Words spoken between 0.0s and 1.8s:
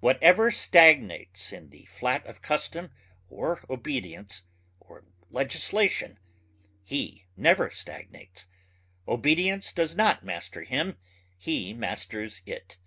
Whatever stagnates in